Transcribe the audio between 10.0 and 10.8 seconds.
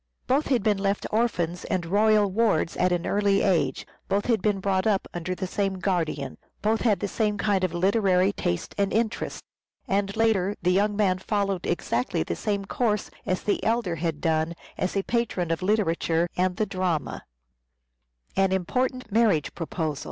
later the